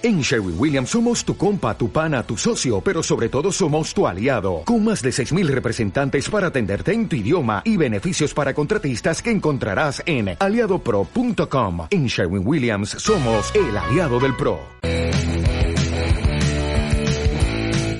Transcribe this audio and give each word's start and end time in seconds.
En 0.00 0.20
Sherwin 0.20 0.54
Williams 0.56 0.90
somos 0.90 1.24
tu 1.24 1.36
compa, 1.36 1.76
tu 1.76 1.90
pana, 1.90 2.22
tu 2.22 2.36
socio, 2.36 2.80
pero 2.80 3.02
sobre 3.02 3.28
todo 3.28 3.50
somos 3.50 3.92
tu 3.92 4.06
aliado, 4.06 4.62
con 4.64 4.84
más 4.84 5.02
de 5.02 5.10
6.000 5.10 5.48
representantes 5.48 6.30
para 6.30 6.46
atenderte 6.48 6.92
en 6.92 7.08
tu 7.08 7.16
idioma 7.16 7.62
y 7.64 7.76
beneficios 7.76 8.32
para 8.32 8.54
contratistas 8.54 9.20
que 9.20 9.32
encontrarás 9.32 10.00
en 10.06 10.36
aliadopro.com. 10.38 11.88
En 11.90 12.06
Sherwin 12.06 12.46
Williams 12.46 12.90
somos 12.90 13.52
el 13.56 13.76
aliado 13.76 14.20
del 14.20 14.36
PRO. 14.36 14.60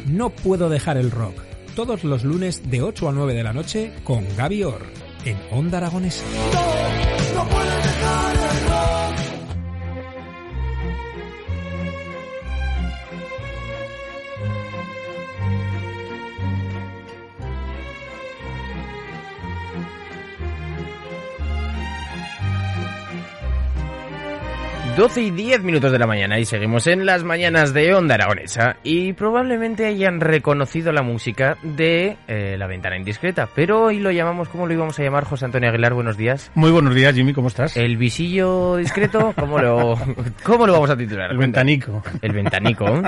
No 0.07 0.31
puedo 0.31 0.69
dejar 0.69 0.99
el 0.99 1.11
rock. 1.11 1.35
Todos 1.75 2.05
los 2.05 2.23
lunes 2.23 2.71
de 2.71 2.81
8 2.81 3.09
a 3.09 3.13
9 3.13 3.35
de 3.35 3.43
la 3.43 3.53
noche 3.53 3.93
con 4.05 4.25
Gaby 4.37 4.63
Orr 4.63 4.87
en 5.25 5.37
Onda 5.51 5.79
Aragonesa. 5.79 6.25
12 24.99 25.23
y 25.23 25.31
10 25.31 25.63
minutos 25.63 25.93
de 25.93 25.99
la 26.01 26.09
mañana 26.09 26.41
y 26.41 26.45
seguimos 26.45 26.89
en 26.89 27.07
las 27.07 27.23
mañanas 27.23 27.73
de 27.73 27.95
Onda 27.95 28.17
Aragonesa 28.17 28.79
y 28.83 29.13
probablemente 29.13 29.87
hayan 29.87 30.19
reconocido 30.19 30.91
la 30.91 31.03
música 31.03 31.57
de 31.63 32.17
eh, 32.27 32.57
La 32.59 32.67
Ventana 32.67 32.97
Indiscreta, 32.97 33.49
pero 33.55 33.85
hoy 33.85 34.01
lo 34.01 34.11
llamamos, 34.11 34.49
¿cómo 34.49 34.67
lo 34.67 34.73
íbamos 34.73 34.99
a 34.99 35.05
llamar? 35.05 35.23
José 35.23 35.45
Antonio 35.45 35.69
Aguilar, 35.69 35.95
buenos 35.95 36.17
días. 36.17 36.51
Muy 36.57 36.73
buenos 36.73 36.97
días, 36.97 37.15
Jimmy, 37.15 37.33
¿cómo 37.33 37.47
estás? 37.47 37.77
El 37.77 37.97
visillo 37.97 38.75
discreto, 38.75 39.33
¿cómo 39.39 39.61
lo, 39.61 39.97
cómo 40.43 40.67
lo 40.67 40.73
vamos 40.73 40.91
a 40.91 40.97
titular? 40.97 41.31
El 41.31 41.39
ventanico. 41.39 42.03
El 42.21 42.33
ventanico. 42.33 43.01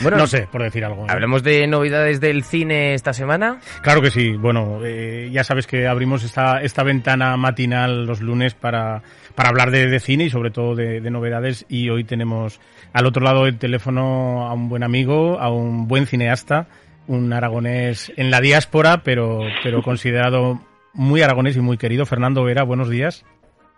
Bueno, 0.00 0.16
no 0.16 0.26
sé, 0.26 0.48
por 0.50 0.62
decir 0.62 0.82
algo. 0.84 1.04
¿no? 1.06 1.12
¿Hablamos 1.12 1.42
de 1.42 1.66
novedades 1.66 2.20
del 2.20 2.42
cine 2.42 2.94
esta 2.94 3.12
semana? 3.12 3.58
Claro 3.82 4.00
que 4.00 4.10
sí. 4.10 4.32
Bueno, 4.32 4.80
eh, 4.82 5.28
ya 5.30 5.44
sabes 5.44 5.66
que 5.66 5.86
abrimos 5.86 6.24
esta, 6.24 6.62
esta 6.62 6.82
ventana 6.84 7.36
matinal 7.36 8.06
los 8.06 8.22
lunes 8.22 8.54
para, 8.54 9.02
para 9.38 9.50
hablar 9.50 9.70
de, 9.70 9.86
de 9.86 10.00
cine 10.00 10.24
y 10.24 10.30
sobre 10.30 10.50
todo 10.50 10.74
de, 10.74 11.00
de 11.00 11.10
novedades 11.12 11.64
y 11.68 11.90
hoy 11.90 12.02
tenemos 12.02 12.60
al 12.92 13.06
otro 13.06 13.22
lado 13.22 13.44
del 13.44 13.56
teléfono 13.56 14.48
a 14.48 14.52
un 14.52 14.68
buen 14.68 14.82
amigo, 14.82 15.38
a 15.38 15.48
un 15.48 15.86
buen 15.86 16.08
cineasta, 16.08 16.66
un 17.06 17.32
aragonés 17.32 18.12
en 18.16 18.32
la 18.32 18.40
diáspora, 18.40 19.04
pero, 19.04 19.42
pero 19.62 19.80
considerado 19.80 20.60
muy 20.92 21.22
aragonés 21.22 21.56
y 21.56 21.60
muy 21.60 21.78
querido. 21.78 22.04
Fernando 22.04 22.42
Vera, 22.42 22.64
buenos 22.64 22.90
días. 22.90 23.24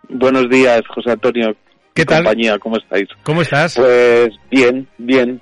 Buenos 0.09 0.49
días, 0.49 0.81
José 0.87 1.11
Antonio. 1.11 1.55
¿Qué 1.93 2.05
tal? 2.05 2.23
Compañía, 2.23 2.57
¿cómo 2.57 2.77
estáis? 2.77 3.07
¿Cómo 3.21 3.43
estás? 3.43 3.75
Pues 3.75 4.31
bien, 4.49 4.87
bien. 4.97 5.39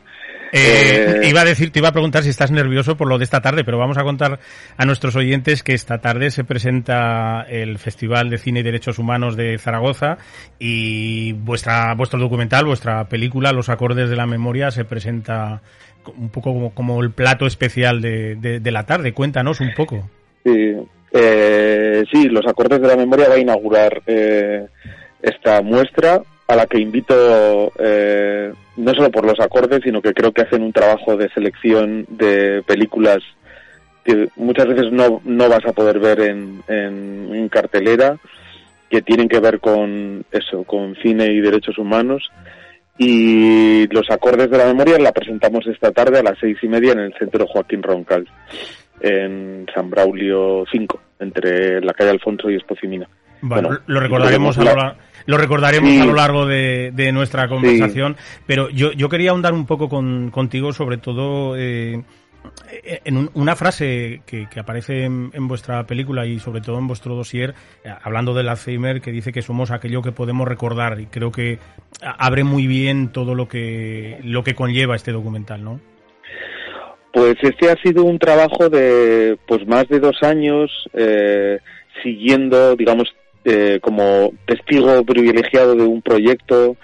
Eh, 0.51 1.19
Eh, 1.23 1.29
Iba 1.29 1.41
a 1.41 1.45
decir, 1.45 1.71
te 1.71 1.79
iba 1.79 1.89
a 1.89 1.91
preguntar 1.91 2.23
si 2.23 2.29
estás 2.29 2.49
nervioso 2.51 2.97
por 2.97 3.07
lo 3.07 3.17
de 3.17 3.23
esta 3.23 3.41
tarde, 3.41 3.63
pero 3.63 3.77
vamos 3.77 3.97
a 3.97 4.03
contar 4.03 4.39
a 4.77 4.85
nuestros 4.85 5.15
oyentes 5.15 5.61
que 5.63 5.73
esta 5.73 5.99
tarde 5.99 6.31
se 6.31 6.43
presenta 6.43 7.45
el 7.47 7.77
Festival 7.77 8.29
de 8.29 8.37
Cine 8.37 8.61
y 8.61 8.63
Derechos 8.63 8.97
Humanos 8.99 9.35
de 9.35 9.57
Zaragoza 9.59 10.17
y 10.57 11.33
vuestra, 11.33 11.93
vuestro 11.95 12.19
documental, 12.19 12.65
vuestra 12.65 13.05
película, 13.09 13.51
Los 13.51 13.69
Acordes 13.69 14.09
de 14.09 14.15
la 14.15 14.25
Memoria, 14.25 14.71
se 14.71 14.85
presenta 14.85 15.61
un 16.17 16.29
poco 16.29 16.53
como, 16.53 16.73
como 16.73 17.03
el 17.03 17.11
plato 17.11 17.45
especial 17.45 18.01
de, 18.01 18.35
de- 18.35 18.59
de 18.59 18.71
la 18.71 18.85
tarde. 18.85 19.13
Cuéntanos 19.13 19.59
un 19.61 19.73
poco. 19.75 20.09
Sí, 20.43 20.73
eh, 21.13 22.03
sí, 22.11 22.27
Los 22.29 22.47
Acordes 22.47 22.81
de 22.81 22.87
la 22.87 22.95
Memoria 22.95 23.29
va 23.29 23.35
a 23.35 23.39
inaugurar 23.39 24.01
eh, 24.07 24.65
esta 25.21 25.61
muestra 25.61 26.21
a 26.49 26.55
la 26.55 26.65
que 26.65 26.79
invito 26.79 27.71
eh, 27.77 28.51
no 28.75 28.93
solo 28.95 29.11
por 29.11 29.23
los 29.23 29.39
acordes, 29.39 29.81
sino 29.83 30.01
que 30.01 30.15
creo 30.15 30.31
que 30.31 30.41
hacen 30.41 30.63
un 30.63 30.73
trabajo 30.73 31.15
de 31.15 31.29
selección 31.29 32.07
de 32.09 32.63
películas 32.65 33.19
que 34.03 34.29
muchas 34.35 34.67
veces 34.67 34.91
no, 34.91 35.21
no 35.25 35.47
vas 35.47 35.63
a 35.67 35.73
poder 35.73 35.99
ver 35.99 36.21
en, 36.21 36.63
en, 36.67 37.49
cartelera, 37.49 38.17
que 38.89 39.03
tienen 39.03 39.29
que 39.29 39.39
ver 39.39 39.59
con 39.59 40.25
eso, 40.31 40.63
con 40.63 40.95
cine 40.95 41.27
y 41.27 41.39
derechos 41.39 41.77
humanos. 41.77 42.31
Y 42.97 43.85
los 43.93 44.09
acordes 44.09 44.49
de 44.49 44.57
la 44.57 44.65
memoria 44.65 44.97
la 44.97 45.11
presentamos 45.11 45.67
esta 45.67 45.91
tarde 45.91 46.17
a 46.17 46.23
las 46.23 46.39
seis 46.39 46.57
y 46.63 46.67
media 46.67 46.93
en 46.93 46.99
el 46.99 47.13
Centro 47.13 47.45
Joaquín 47.45 47.83
Roncal, 47.83 48.27
en 49.01 49.67
San 49.71 49.91
Braulio 49.91 50.65
5, 50.71 50.99
entre 51.19 51.79
la 51.81 51.93
calle 51.93 52.09
Alfonso 52.09 52.49
y 52.49 52.55
Espocimina. 52.55 53.07
Bueno, 53.41 53.69
Bueno, 53.69 53.83
lo 53.87 53.99
recordaremos, 53.99 54.57
a 54.57 54.95
lo, 55.25 55.37
recordaremos 55.37 55.89
Sí. 55.91 55.99
a 55.99 56.05
lo 56.05 56.13
largo 56.13 56.45
de, 56.45 56.91
de 56.93 57.11
nuestra 57.11 57.47
conversación, 57.47 58.17
pero 58.45 58.69
yo, 58.69 58.91
yo 58.91 59.09
quería 59.09 59.31
ahondar 59.31 59.53
un 59.53 59.65
poco 59.65 59.87
con, 59.89 60.29
contigo, 60.31 60.73
sobre 60.73 60.97
todo 60.97 61.55
eh, 61.57 62.01
en 63.05 63.17
un- 63.17 63.29
una 63.33 63.55
frase 63.55 64.21
que, 64.25 64.47
que 64.49 64.59
aparece 64.59 65.03
en, 65.03 65.29
en 65.33 65.47
vuestra 65.47 65.85
película 65.85 66.25
y 66.25 66.39
sobre 66.39 66.61
todo 66.61 66.77
en 66.79 66.87
vuestro 66.87 67.15
dossier, 67.15 67.53
eh, 67.83 67.93
hablando 68.01 68.33
del 68.33 68.49
Alzheimer, 68.49 69.01
que 69.01 69.11
dice 69.11 69.31
que 69.31 69.41
somos 69.41 69.71
aquello 69.71 70.01
que 70.01 70.11
podemos 70.11 70.47
recordar 70.47 70.99
y 70.99 71.05
creo 71.05 71.31
que 71.31 71.59
abre 72.01 72.43
muy 72.43 72.65
bien 72.67 73.09
todo 73.11 73.35
lo 73.35 73.47
que, 73.47 74.19
lo 74.23 74.43
que 74.43 74.55
conlleva 74.55 74.95
este 74.95 75.11
documental, 75.11 75.63
¿no? 75.63 75.79
Pues 77.11 77.35
este 77.41 77.71
ha 77.71 77.75
sido 77.81 78.03
un 78.03 78.19
trabajo 78.19 78.69
de 78.69 79.37
pues 79.47 79.65
más 79.67 79.87
de 79.89 79.99
dos 79.99 80.21
años 80.21 80.69
eh, 80.93 81.59
siguiendo, 82.03 82.75
digamos, 82.75 83.07
eh, 83.45 83.79
como 83.81 84.33
testigo 84.45 85.03
privilegiado 85.03 85.75
de 85.75 85.83
un 85.83 86.01
proyecto 86.01 86.75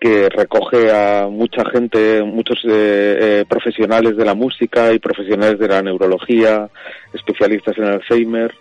que 0.00 0.30
recoge 0.30 0.90
a 0.90 1.28
mucha 1.28 1.62
gente, 1.70 2.22
muchos 2.22 2.58
eh, 2.64 3.18
eh, 3.20 3.44
profesionales 3.46 4.16
de 4.16 4.24
la 4.24 4.34
música 4.34 4.92
y 4.94 4.98
profesionales 4.98 5.58
de 5.58 5.68
la 5.68 5.82
neurología, 5.82 6.70
especialistas 7.12 7.76
en 7.76 7.84
Alzheimer, 7.84 8.54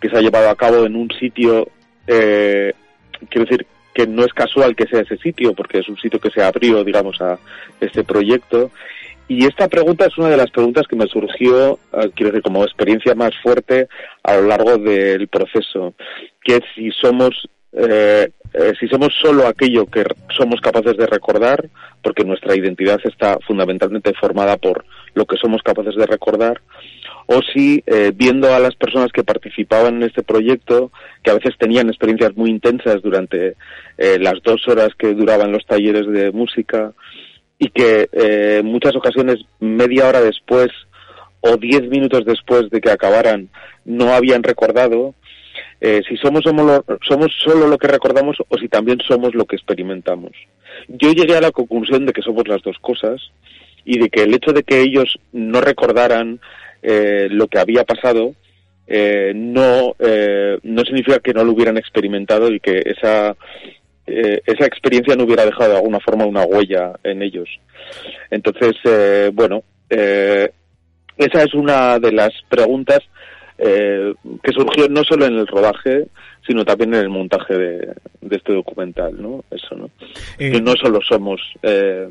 que 0.00 0.08
se 0.08 0.16
ha 0.16 0.20
llevado 0.20 0.48
a 0.48 0.56
cabo 0.56 0.86
en 0.86 0.94
un 0.94 1.10
sitio, 1.10 1.66
eh, 2.06 2.72
quiero 3.28 3.44
decir, 3.44 3.66
que 3.92 4.06
no 4.06 4.24
es 4.24 4.32
casual 4.32 4.76
que 4.76 4.86
sea 4.86 5.00
ese 5.00 5.16
sitio, 5.16 5.52
porque 5.52 5.78
es 5.78 5.88
un 5.88 5.96
sitio 5.98 6.20
que 6.20 6.30
se 6.30 6.42
abrió, 6.42 6.84
digamos, 6.84 7.20
a 7.20 7.38
este 7.80 8.04
proyecto. 8.04 8.70
Y 9.26 9.46
esta 9.46 9.68
pregunta 9.68 10.06
es 10.06 10.18
una 10.18 10.28
de 10.28 10.36
las 10.36 10.50
preguntas 10.50 10.86
que 10.86 10.96
me 10.96 11.06
surgió, 11.06 11.78
eh, 11.92 12.10
quiero 12.14 12.30
decir, 12.30 12.42
como 12.42 12.64
experiencia 12.64 13.14
más 13.14 13.32
fuerte 13.42 13.88
a 14.22 14.36
lo 14.36 14.42
largo 14.42 14.76
del 14.76 15.28
proceso, 15.28 15.94
que 16.42 16.56
es 16.56 16.62
si 16.74 16.90
somos, 16.90 17.48
eh, 17.72 18.30
eh, 18.52 18.72
si 18.78 18.86
somos 18.88 19.14
solo 19.22 19.46
aquello 19.46 19.86
que 19.86 20.04
somos 20.36 20.60
capaces 20.60 20.96
de 20.96 21.06
recordar, 21.06 21.68
porque 22.02 22.24
nuestra 22.24 22.54
identidad 22.54 23.00
está 23.04 23.38
fundamentalmente 23.46 24.12
formada 24.12 24.58
por 24.58 24.84
lo 25.14 25.24
que 25.24 25.36
somos 25.36 25.62
capaces 25.62 25.94
de 25.96 26.06
recordar, 26.06 26.60
o 27.26 27.40
si 27.42 27.82
eh, 27.86 28.12
viendo 28.14 28.52
a 28.54 28.58
las 28.58 28.74
personas 28.76 29.10
que 29.12 29.24
participaban 29.24 29.96
en 29.96 30.02
este 30.04 30.22
proyecto, 30.22 30.92
que 31.22 31.30
a 31.30 31.34
veces 31.34 31.54
tenían 31.58 31.88
experiencias 31.88 32.36
muy 32.36 32.50
intensas 32.50 33.00
durante 33.02 33.56
eh, 33.96 34.18
las 34.20 34.42
dos 34.42 34.66
horas 34.68 34.90
que 34.98 35.14
duraban 35.14 35.52
los 35.52 35.64
talleres 35.64 36.06
de 36.06 36.30
música, 36.32 36.92
y 37.58 37.68
que 37.70 38.08
eh, 38.12 38.58
en 38.60 38.66
muchas 38.66 38.94
ocasiones 38.96 39.36
media 39.60 40.08
hora 40.08 40.20
después 40.20 40.68
o 41.40 41.56
diez 41.56 41.82
minutos 41.88 42.24
después 42.24 42.70
de 42.70 42.80
que 42.80 42.90
acabaran 42.90 43.48
no 43.84 44.12
habían 44.12 44.42
recordado 44.42 45.14
eh, 45.80 46.00
si 46.08 46.16
somos, 46.16 46.42
somos, 46.42 46.64
lo- 46.66 46.84
somos 47.06 47.30
solo 47.44 47.68
lo 47.68 47.78
que 47.78 47.86
recordamos 47.88 48.36
o 48.48 48.58
si 48.58 48.68
también 48.68 48.98
somos 49.06 49.34
lo 49.34 49.44
que 49.44 49.54
experimentamos. 49.56 50.32
Yo 50.88 51.12
llegué 51.12 51.36
a 51.36 51.40
la 51.40 51.50
conclusión 51.52 52.06
de 52.06 52.12
que 52.12 52.22
somos 52.22 52.48
las 52.48 52.62
dos 52.62 52.76
cosas 52.80 53.20
y 53.84 53.98
de 53.98 54.08
que 54.08 54.22
el 54.22 54.34
hecho 54.34 54.52
de 54.52 54.62
que 54.62 54.80
ellos 54.80 55.18
no 55.32 55.60
recordaran 55.60 56.40
eh, 56.82 57.28
lo 57.30 57.46
que 57.48 57.58
había 57.58 57.84
pasado 57.84 58.34
eh, 58.86 59.32
no, 59.34 59.94
eh, 59.98 60.58
no 60.62 60.82
significa 60.84 61.18
que 61.20 61.32
no 61.34 61.44
lo 61.44 61.52
hubieran 61.52 61.76
experimentado 61.76 62.50
y 62.52 62.60
que 62.60 62.82
esa 62.84 63.36
eh, 64.14 64.42
esa 64.46 64.66
experiencia 64.66 65.16
no 65.16 65.24
hubiera 65.24 65.44
dejado 65.44 65.70
de 65.70 65.76
alguna 65.76 66.00
forma 66.00 66.24
una 66.26 66.44
huella 66.44 66.92
en 67.02 67.22
ellos. 67.22 67.48
Entonces, 68.30 68.72
eh, 68.84 69.30
bueno, 69.32 69.62
eh, 69.90 70.50
esa 71.16 71.42
es 71.42 71.54
una 71.54 71.98
de 71.98 72.12
las 72.12 72.32
preguntas 72.48 73.00
eh, 73.58 74.12
que 74.42 74.52
surgió 74.52 74.88
no 74.88 75.02
solo 75.04 75.26
en 75.26 75.34
el 75.34 75.46
rodaje, 75.46 76.06
sino 76.46 76.64
también 76.64 76.94
en 76.94 77.00
el 77.00 77.08
montaje 77.08 77.54
de, 77.56 77.94
de 78.20 78.36
este 78.36 78.52
documental, 78.52 79.14
¿no? 79.20 79.44
Eso, 79.50 79.74
¿no? 79.76 79.90
Eh, 80.38 80.50
que 80.52 80.60
no 80.60 80.72
solo 80.74 81.00
somos 81.08 81.40
eh, 81.62 82.08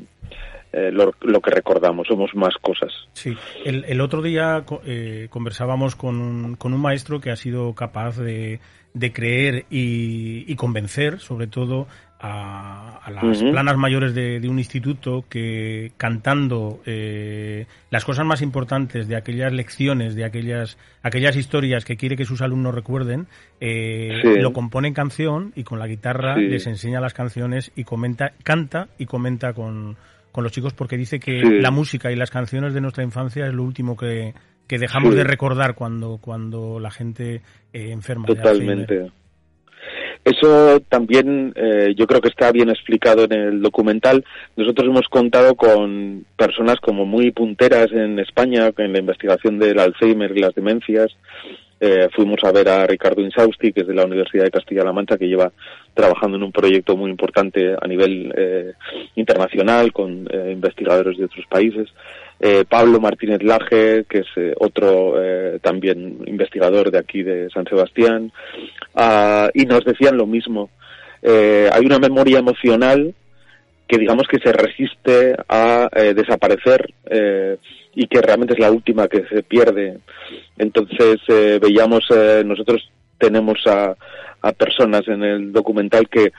lo, 0.71 1.13
lo 1.21 1.39
que 1.41 1.51
recordamos, 1.51 2.07
somos 2.07 2.33
más 2.33 2.55
cosas. 2.61 2.91
Sí, 3.13 3.35
el, 3.65 3.85
el 3.85 4.01
otro 4.01 4.21
día 4.23 4.63
co- 4.65 4.81
eh, 4.87 5.27
conversábamos 5.29 5.95
con 5.95 6.55
con 6.55 6.73
un 6.73 6.81
maestro 6.81 7.19
que 7.19 7.29
ha 7.29 7.35
sido 7.35 7.75
capaz 7.75 8.17
de, 8.17 8.59
de 8.93 9.11
creer 9.11 9.65
y, 9.69 10.45
y 10.51 10.55
convencer, 10.55 11.19
sobre 11.19 11.47
todo, 11.47 11.87
a, 12.19 12.99
a 13.03 13.11
las 13.11 13.43
planas 13.43 13.75
mayores 13.75 14.13
de, 14.15 14.39
de 14.39 14.47
un 14.47 14.57
instituto 14.57 15.25
que 15.27 15.91
cantando 15.97 16.79
eh, 16.85 17.65
las 17.89 18.05
cosas 18.05 18.25
más 18.25 18.41
importantes 18.41 19.09
de 19.09 19.17
aquellas 19.17 19.51
lecciones, 19.51 20.15
de 20.15 20.23
aquellas, 20.23 20.77
aquellas 21.01 21.35
historias 21.35 21.83
que 21.83 21.97
quiere 21.97 22.15
que 22.15 22.23
sus 22.23 22.41
alumnos 22.41 22.73
recuerden, 22.73 23.27
eh, 23.59 24.21
Sí. 24.21 24.39
lo 24.39 24.53
compone 24.53 24.87
en 24.87 24.93
canción 24.93 25.51
y 25.55 25.63
con 25.65 25.79
la 25.79 25.87
guitarra 25.87 26.35
Sí. 26.35 26.43
les 26.47 26.65
enseña 26.65 27.01
las 27.01 27.13
canciones 27.13 27.71
y 27.75 27.83
comenta, 27.83 28.31
canta 28.43 28.87
y 28.97 29.05
comenta 29.05 29.51
con, 29.53 29.97
con 30.31 30.43
los 30.45 30.53
chicos 30.53 30.73
porque 30.73 30.95
dice 30.95 31.19
que 31.19 31.41
la 31.41 31.71
música 31.71 32.09
y 32.09 32.15
las 32.15 32.29
canciones 32.31 32.73
de 32.73 32.79
nuestra 32.79 33.03
infancia 33.03 33.45
es 33.47 33.53
lo 33.53 33.63
último 33.63 33.97
que, 33.97 34.33
que 34.67 34.77
dejamos 34.77 35.15
de 35.15 35.23
recordar 35.23 35.75
cuando, 35.75 36.19
cuando 36.21 36.79
la 36.79 36.91
gente 36.91 37.41
eh, 37.73 37.91
enferma. 37.91 38.25
Totalmente. 38.25 39.11
Eso 40.23 40.79
también 40.87 41.51
eh, 41.55 41.93
yo 41.97 42.07
creo 42.07 42.21
que 42.21 42.29
está 42.29 42.51
bien 42.51 42.69
explicado 42.69 43.25
en 43.25 43.33
el 43.33 43.61
documental. 43.61 44.23
Nosotros 44.55 44.87
hemos 44.87 45.07
contado 45.09 45.55
con 45.55 46.25
personas 46.37 46.77
como 46.77 47.05
muy 47.05 47.31
punteras 47.31 47.91
en 47.91 48.17
España 48.19 48.71
en 48.77 48.93
la 48.93 48.99
investigación 48.99 49.59
del 49.59 49.79
Alzheimer 49.79 50.35
y 50.35 50.39
las 50.39 50.55
demencias. 50.55 51.11
Eh, 51.81 52.07
fuimos 52.15 52.37
a 52.45 52.53
ver 52.53 52.69
a 52.69 52.87
Ricardo 52.87 53.21
Insausti, 53.21 53.73
que 53.73 53.81
es 53.81 53.87
de 53.87 53.93
la 53.93 54.05
Universidad 54.05 54.45
de 54.45 54.51
Castilla-La 54.51 54.93
Mancha, 54.93 55.17
que 55.17 55.27
lleva 55.27 55.51
trabajando 55.93 56.37
en 56.37 56.43
un 56.43 56.53
proyecto 56.53 56.95
muy 56.95 57.11
importante 57.11 57.75
a 57.79 57.85
nivel 57.85 58.33
eh, 58.37 58.73
internacional 59.15 59.91
con 59.91 60.25
investigadores 60.49 61.17
de 61.17 61.25
otros 61.25 61.45
países. 61.47 61.89
Eh, 62.39 62.65
Pablo 62.67 62.99
Martínez 62.99 63.41
Laje, 63.43 64.05
que 64.09 64.19
es 64.19 64.27
eh, 64.35 64.53
otro 64.59 65.15
eh, 65.23 65.59
también 65.61 66.17
investigador 66.25 66.91
de 66.91 66.97
aquí 66.97 67.23
de 67.23 67.49
San 67.49 67.65
Sebastián, 67.65 68.31
ah, 68.95 69.49
y 69.53 69.65
nos 69.65 69.85
decían 69.85 70.17
lo 70.17 70.25
mismo. 70.25 70.69
hay 71.23 71.85
una 71.85 71.99
memoria 71.99 72.39
emocional 72.39 73.13
que 73.87 73.97
digamos 73.97 74.27
que 74.27 74.39
se 74.39 74.51
resiste 74.51 75.35
a 75.47 75.87
desaparecer 76.15 76.93
y 77.95 78.07
que 78.07 78.21
realmente 78.21 78.55
es 78.55 78.59
la 78.59 78.71
última 78.71 79.07
que 79.07 79.23
se 79.27 79.41
pierde. 79.43 79.99
Entonces 80.57 81.21
veíamos, 81.61 82.03
nosotros 82.43 82.89
tenemos 83.17 83.65
a, 83.67 83.95
a, 84.41 84.51
personas 84.51 85.07
en 85.07 85.23
el 85.23 85.53
documental 85.53 86.09
que, 86.09 86.33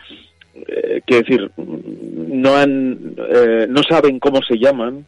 quiero 1.06 1.22
decir, 1.22 1.50
no 1.56 2.56
han, 2.56 3.14
no 3.68 3.82
saben 3.88 4.18
cómo 4.18 4.42
se 4.42 4.58
llaman, 4.58 5.06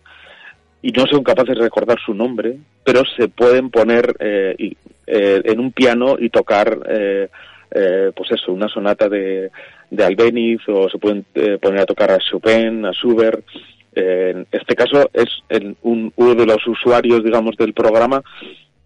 y 0.87 0.93
no 0.93 1.05
son 1.09 1.25
capaces 1.25 1.57
de 1.57 1.63
recordar 1.63 1.99
su 1.99 2.15
nombre, 2.15 2.59
pero 2.85 3.03
se 3.17 3.27
pueden 3.27 3.71
poner 3.71 4.15
eh, 4.21 4.55
eh, 5.05 5.43
en 5.45 5.59
un 5.59 5.73
piano 5.73 6.15
y 6.17 6.31
tocar, 6.31 6.79
eh, 6.89 7.29
pues 8.15 8.31
eso, 8.31 8.53
una 8.53 8.69
sonata 8.69 9.09
de, 9.09 9.51
de 9.91 10.05
Albeniz 10.05 10.61
o 10.69 10.89
se 10.89 10.99
pueden 10.99 11.27
poner 11.61 11.81
a 11.81 11.87
tocar 11.87 12.13
a 12.13 12.19
Chopin, 12.19 12.87
a 12.87 12.93
Schubert. 12.93 13.45
en 13.97 14.47
este 14.53 14.77
caso 14.77 15.11
es 15.13 15.27
un, 15.83 16.13
uno 16.15 16.35
de 16.37 16.47
los 16.47 16.65
usuarios, 16.69 17.25
digamos, 17.25 17.57
del 17.57 17.75
programa 17.75 18.23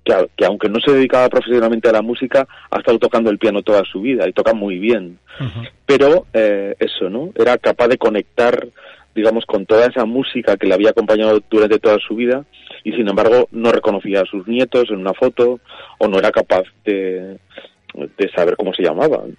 que, 0.03 0.47
aunque 0.47 0.71
no 0.71 0.81
se 0.81 0.93
dedicaba 0.93 1.29
profesionalmente 1.29 1.91
a 1.91 1.93
la 1.93 2.03
música, 2.03 2.49
ha 2.71 2.79
estado 2.79 2.99
tocando 2.99 3.29
el 3.29 3.39
piano 3.39 3.61
toda 3.61 3.85
su 3.85 4.01
vida 4.01 4.27
y 4.27 4.33
toca 4.33 4.55
muy 4.55 4.79
bien. 4.79 5.19
Pero 5.85 6.25
eso, 6.33 7.11
¿no? 7.11 7.31
Era 7.37 7.59
capaz 7.59 7.89
de 7.89 7.99
conectar 7.99 8.69
digamos, 9.15 9.45
con 9.47 9.67
toda 9.67 9.87
esa 9.87 10.05
música 10.05 10.57
que 10.57 10.67
le 10.67 10.75
había 10.75 10.91
acompañado 10.91 11.41
durante 11.51 11.79
toda 11.79 11.99
su 11.99 12.15
vida 12.15 12.45
y 12.85 12.93
sin 12.93 13.09
embargo 13.09 13.49
no 13.51 13.73
reconocía 13.73 14.21
a 14.23 14.27
sus 14.27 14.47
nietos 14.47 14.91
en 14.91 14.99
una 14.99 15.15
foto 15.15 15.61
o 15.99 16.09
no 16.09 16.19
era 16.19 16.31
capaz 16.31 16.63
de, 16.85 17.39
de 17.95 18.31
saber 18.35 18.57
cómo 18.57 18.73
se 18.73 18.83
llamaban. 18.83 19.37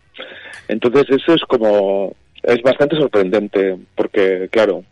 Entonces 0.68 1.06
eso 1.10 1.34
es 1.34 1.42
como, 1.44 2.16
es 2.44 2.62
bastante 2.62 2.98
sorprendente 2.98 3.78
porque, 3.96 4.50
claro, 4.52 4.84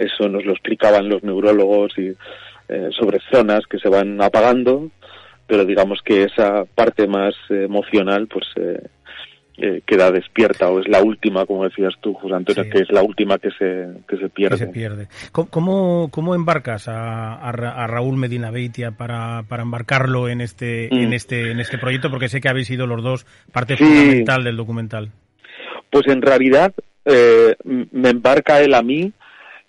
eso 0.00 0.28
nos 0.28 0.44
lo 0.44 0.52
explicaban 0.52 1.08
los 1.08 1.22
neurólogos 1.22 1.96
y 1.98 2.14
eh, 2.68 2.88
sobre 2.90 3.18
zonas 3.30 3.66
que 3.66 3.78
se 3.78 3.88
van 3.88 4.20
apagando, 4.20 4.90
pero 5.46 5.64
digamos 5.64 6.00
que 6.02 6.24
esa 6.24 6.64
parte 6.66 7.06
más 7.06 7.34
emocional 7.48 8.26
pues 8.26 8.46
eh, 8.56 8.88
eh, 9.60 9.82
queda 9.84 10.12
despierta 10.12 10.68
o 10.68 10.78
es 10.78 10.86
la 10.86 11.02
última, 11.02 11.44
como 11.44 11.64
decías 11.64 11.92
tú, 12.00 12.14
José 12.14 12.34
Antonio, 12.34 12.70
que 12.70 12.78
es 12.78 12.92
la 12.92 13.02
última 13.02 13.38
que 13.38 13.50
se, 13.50 13.88
que 14.06 14.16
se 14.16 14.28
pierde. 14.28 14.56
se 14.56 14.68
pierde. 14.68 15.08
¿Cómo, 15.32 16.08
cómo 16.12 16.36
embarcas 16.36 16.86
a, 16.86 17.34
a, 17.34 17.86
Raúl 17.88 18.16
Medina 18.16 18.52
Beitia 18.52 18.92
para, 18.92 19.42
para 19.48 19.64
embarcarlo 19.64 20.28
en 20.28 20.42
este, 20.42 20.94
en, 20.94 21.10
mm. 21.10 21.12
este, 21.12 21.50
en 21.50 21.58
este 21.58 21.76
proyecto? 21.76 22.08
Porque 22.08 22.28
sé 22.28 22.40
que 22.40 22.48
habéis 22.48 22.68
sido 22.68 22.86
los 22.86 23.02
dos 23.02 23.26
parte 23.52 23.76
fundamental 23.76 24.44
del 24.44 24.56
documental. 24.56 25.10
Pues 25.90 26.06
en 26.06 26.22
realidad 26.22 26.72
eh, 27.04 27.56
me 27.64 28.10
embarca 28.10 28.60
él 28.60 28.74
a 28.74 28.82
mí. 28.82 29.12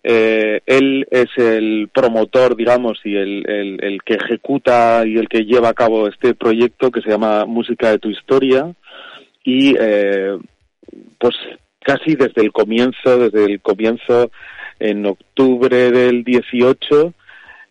Eh, 0.04 0.62
él 0.68 1.08
es 1.10 1.30
el 1.38 1.90
promotor, 1.92 2.56
digamos, 2.56 3.00
y 3.04 3.16
el, 3.16 3.44
el, 3.50 3.84
el 3.84 4.04
que 4.04 4.14
ejecuta 4.14 5.04
y 5.06 5.18
el 5.18 5.28
que 5.28 5.46
lleva 5.46 5.70
a 5.70 5.74
cabo 5.74 6.08
este 6.08 6.36
proyecto 6.36 6.92
que 6.92 7.02
se 7.02 7.10
llama 7.10 7.46
Música 7.46 7.90
de 7.90 8.00
tu 8.00 8.10
Historia 8.10 8.72
y 9.44 9.76
eh, 9.80 10.38
pues 11.18 11.36
casi 11.80 12.16
desde 12.16 12.42
el 12.42 12.52
comienzo, 12.52 13.18
desde 13.18 13.46
el 13.46 13.62
comienzo 13.62 14.32
en 14.80 15.06
octubre 15.06 15.92
del 15.92 16.24
18, 16.24 17.14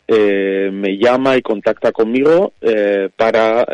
eh, 0.09 0.71
me 0.73 0.97
llama 0.97 1.37
y 1.37 1.43
contacta 1.43 1.93
conmigo 1.93 2.53
eh, 2.61 3.11
para 3.15 3.67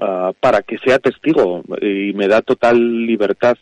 ah, 0.00 0.32
para 0.38 0.62
que 0.62 0.78
sea 0.78 0.98
testigo 0.98 1.62
y 1.80 2.12
me 2.14 2.28
da 2.28 2.42
total 2.42 3.06
libertad. 3.06 3.56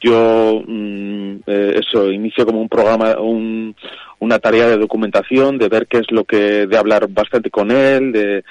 yo 0.00 0.62
mm, 0.66 1.36
eso 1.46 2.10
inicio 2.10 2.46
como 2.46 2.60
un 2.60 2.68
programa, 2.68 3.18
un, 3.20 3.74
una 4.20 4.38
tarea 4.38 4.68
de 4.68 4.78
documentación, 4.78 5.58
de 5.58 5.68
ver 5.68 5.88
qué 5.88 5.98
es 5.98 6.10
lo 6.12 6.24
que, 6.24 6.66
de 6.66 6.76
hablar 6.76 7.08
bastante 7.08 7.50
con 7.50 7.72
él, 7.72 8.12
de 8.12 8.44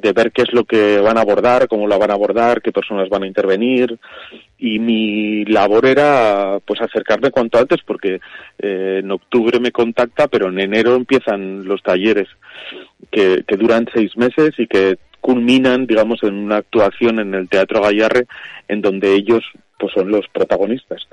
de 0.00 0.12
ver 0.12 0.32
qué 0.32 0.42
es 0.42 0.52
lo 0.52 0.64
que 0.64 0.98
van 1.00 1.18
a 1.18 1.22
abordar, 1.22 1.68
cómo 1.68 1.86
lo 1.86 1.98
van 1.98 2.10
a 2.10 2.14
abordar, 2.14 2.62
qué 2.62 2.72
personas 2.72 3.08
van 3.08 3.22
a 3.22 3.26
intervenir. 3.26 3.98
Y 4.58 4.78
mi 4.78 5.44
labor 5.44 5.86
era 5.86 6.58
pues 6.64 6.80
acercarme 6.80 7.30
cuanto 7.30 7.58
antes 7.58 7.78
porque 7.86 8.20
eh, 8.58 9.00
en 9.02 9.10
octubre 9.10 9.60
me 9.60 9.72
contacta, 9.72 10.28
pero 10.28 10.48
en 10.48 10.58
enero 10.60 10.94
empiezan 10.94 11.64
los 11.64 11.82
talleres 11.82 12.28
que, 13.10 13.44
duran 13.58 13.88
seis 13.92 14.16
meses 14.16 14.54
y 14.58 14.66
que 14.66 14.98
culminan, 15.20 15.86
digamos, 15.86 16.22
en 16.22 16.34
una 16.34 16.58
actuación 16.58 17.18
en 17.18 17.34
el 17.34 17.48
Teatro 17.48 17.82
Gallarre 17.82 18.26
en 18.68 18.80
donde 18.80 19.14
ellos 19.14 19.44
pues 19.78 19.92
son 19.92 20.10
los 20.10 20.26
protagonistas. 20.28 21.06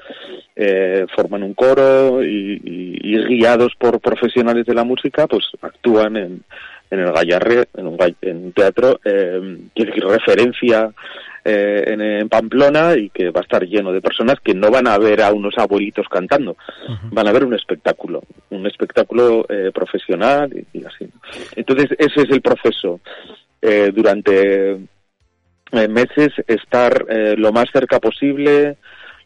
Eh, 0.55 1.05
forman 1.15 1.43
un 1.43 1.53
coro 1.53 2.23
y, 2.23 2.59
y, 2.63 3.37
guiados 3.37 3.73
por 3.77 3.99
profesionales 3.99 4.65
de 4.65 4.73
la 4.73 4.83
música, 4.83 5.27
pues 5.27 5.45
actúan 5.61 6.17
en, 6.17 6.43
en 6.89 6.99
el 6.99 7.11
Gallarre, 7.11 7.67
en 7.75 7.87
un, 7.87 7.97
en 8.21 8.51
teatro, 8.53 8.99
eh, 9.03 9.57
que 9.73 9.85
referencia 9.85 10.91
eh, 11.47 11.93
en, 11.93 12.27
Pamplona 12.27 12.95
y 12.95 13.09
que 13.09 13.29
va 13.29 13.41
a 13.41 13.43
estar 13.43 13.63
lleno 13.63 13.91
de 13.91 14.01
personas 14.01 14.39
que 14.43 14.55
no 14.55 14.71
van 14.71 14.87
a 14.87 14.97
ver 14.97 15.21
a 15.21 15.31
unos 15.31 15.53
abuelitos 15.57 16.07
cantando, 16.09 16.57
van 17.11 17.27
a 17.27 17.31
ver 17.31 17.45
un 17.45 17.53
espectáculo, 17.53 18.23
un 18.49 18.65
espectáculo 18.65 19.45
eh, 19.47 19.71
profesional 19.71 20.51
y, 20.73 20.83
así. 20.83 21.07
Entonces, 21.55 21.91
ese 21.99 22.21
es 22.21 22.31
el 22.31 22.41
proceso. 22.41 22.99
Eh, 23.61 23.91
durante 23.93 24.79
meses 25.71 26.31
estar 26.47 27.05
lo 27.37 27.51
más 27.51 27.65
cerca 27.71 27.99
posible, 27.99 28.77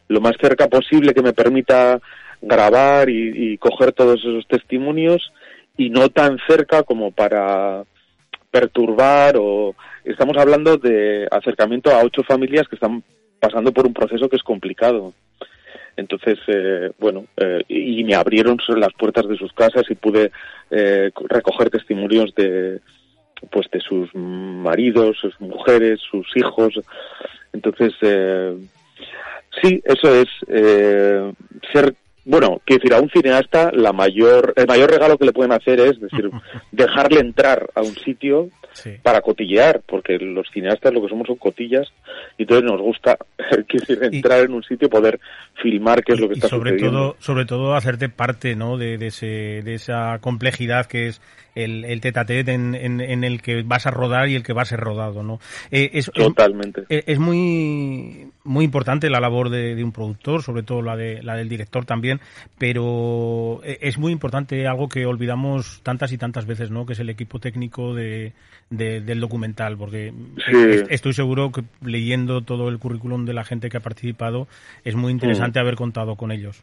lo 0.08 0.20
más 0.20 0.34
cerca 0.40 0.68
posible 0.68 1.14
que 1.14 1.22
me 1.22 1.32
permita 1.32 2.00
grabar 2.42 3.08
y, 3.08 3.52
y 3.52 3.58
coger 3.58 3.92
todos 3.92 4.20
esos 4.20 4.46
testimonios 4.48 5.32
y 5.80 5.88
no 5.88 6.10
tan 6.10 6.38
cerca 6.46 6.82
como 6.82 7.10
para 7.10 7.84
perturbar 8.50 9.36
o 9.38 9.74
estamos 10.04 10.36
hablando 10.36 10.76
de 10.76 11.26
acercamiento 11.30 11.90
a 11.90 12.04
ocho 12.04 12.22
familias 12.22 12.68
que 12.68 12.74
están 12.74 13.02
pasando 13.40 13.72
por 13.72 13.86
un 13.86 13.94
proceso 13.94 14.28
que 14.28 14.36
es 14.36 14.42
complicado. 14.42 15.14
Entonces, 15.96 16.38
eh, 16.48 16.90
bueno, 16.98 17.24
eh, 17.38 17.62
y 17.68 18.04
me 18.04 18.14
abrieron 18.14 18.58
las 18.76 18.92
puertas 18.92 19.26
de 19.26 19.38
sus 19.38 19.54
casas 19.54 19.84
y 19.88 19.94
pude 19.94 20.30
eh, 20.70 21.10
recoger 21.30 21.70
testimonios 21.70 22.34
de, 22.34 22.80
pues, 23.50 23.66
de 23.72 23.80
sus 23.80 24.14
maridos, 24.14 25.16
sus 25.18 25.40
mujeres, 25.40 25.98
sus 26.10 26.26
hijos. 26.36 26.78
Entonces, 27.54 27.94
sí, 29.62 29.80
eso 29.82 30.14
es 30.14 30.28
ser 31.72 31.94
bueno, 32.30 32.60
quiero 32.64 32.80
decir, 32.80 32.94
a 32.94 33.00
un 33.00 33.10
cineasta 33.10 33.72
la 33.72 33.92
mayor, 33.92 34.52
el 34.56 34.66
mayor 34.68 34.88
regalo 34.88 35.18
que 35.18 35.24
le 35.24 35.32
pueden 35.32 35.50
hacer 35.50 35.80
es 35.80 36.00
decir, 36.00 36.30
dejarle 36.70 37.20
entrar 37.20 37.68
a 37.74 37.80
un 37.80 37.94
sitio 37.96 38.48
para 39.02 39.20
cotillear, 39.20 39.82
porque 39.84 40.16
los 40.18 40.46
cineastas 40.52 40.94
lo 40.94 41.02
que 41.02 41.08
somos 41.08 41.26
son 41.26 41.36
cotillas 41.36 41.88
y 42.38 42.42
entonces 42.42 42.70
nos 42.70 42.80
gusta 42.80 43.18
decir, 43.72 43.98
entrar 44.00 44.44
en 44.44 44.52
un 44.52 44.62
sitio 44.62 44.86
y 44.86 44.90
poder 44.90 45.18
filmar 45.60 46.04
qué 46.04 46.12
es 46.12 46.20
lo 46.20 46.28
que 46.28 46.34
está 46.34 46.48
sobre 46.48 46.70
sucediendo. 46.70 46.98
Todo, 46.98 47.16
sobre 47.18 47.44
todo 47.46 47.74
hacerte 47.74 48.08
parte 48.08 48.54
¿no? 48.54 48.78
de, 48.78 48.94
ese, 49.04 49.62
de 49.64 49.74
esa 49.74 50.20
complejidad 50.20 50.86
que 50.86 51.08
es 51.08 51.20
el, 51.54 51.84
el 51.84 52.00
tete 52.00 52.20
a 52.20 52.24
tete 52.24 52.52
en, 52.52 52.74
en, 52.74 53.24
el 53.24 53.42
que 53.42 53.62
vas 53.62 53.86
a 53.86 53.90
rodar 53.90 54.28
y 54.28 54.34
el 54.34 54.42
que 54.42 54.52
va 54.52 54.62
a 54.62 54.66
ser 54.66 54.80
rodado, 54.80 55.22
¿no? 55.22 55.38
Eh, 55.70 55.90
es, 55.94 56.10
Totalmente. 56.12 56.84
Es, 56.88 57.18
muy, 57.18 58.28
muy 58.44 58.64
importante 58.64 59.10
la 59.10 59.20
labor 59.20 59.50
de, 59.50 59.74
de, 59.74 59.84
un 59.84 59.92
productor, 59.92 60.42
sobre 60.42 60.62
todo 60.62 60.82
la, 60.82 60.96
de, 60.96 61.22
la 61.22 61.36
del 61.36 61.48
director 61.48 61.84
también, 61.84 62.20
pero 62.58 63.60
eh, 63.64 63.78
es 63.82 63.98
muy 63.98 64.12
importante 64.12 64.66
algo 64.66 64.88
que 64.88 65.06
olvidamos 65.06 65.82
tantas 65.82 66.12
y 66.12 66.18
tantas 66.18 66.46
veces, 66.46 66.70
¿no? 66.70 66.86
Que 66.86 66.94
es 66.94 67.00
el 67.00 67.10
equipo 67.10 67.38
técnico 67.38 67.94
de, 67.94 68.32
del 68.70 69.20
documental, 69.20 69.76
porque 69.76 70.12
estoy 70.90 71.12
seguro 71.12 71.50
que 71.52 71.62
leyendo 71.84 72.42
todo 72.42 72.68
el 72.68 72.78
currículum 72.78 73.24
de 73.26 73.34
la 73.34 73.44
gente 73.44 73.68
que 73.68 73.76
ha 73.76 73.80
participado 73.80 74.46
es 74.84 74.94
muy 74.94 75.12
interesante 75.12 75.58
mm. 75.58 75.62
haber 75.62 75.74
contado 75.74 76.16
con 76.16 76.30
ellos. 76.32 76.62